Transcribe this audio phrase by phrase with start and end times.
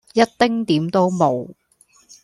[0.13, 1.55] 一丁點都無